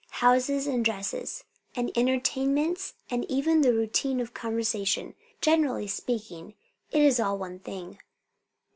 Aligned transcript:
Houses 0.25 0.65
and 0.65 0.83
dresses; 0.83 1.43
and 1.75 1.95
entertainments, 1.95 2.95
and 3.11 3.23
even 3.29 3.61
the 3.61 3.71
routine 3.71 4.19
of 4.19 4.33
conversation. 4.33 5.13
Generally 5.41 5.89
speaking, 5.89 6.55
it 6.89 7.03
is 7.03 7.19
all 7.19 7.37
one 7.37 7.59
thing." 7.59 7.99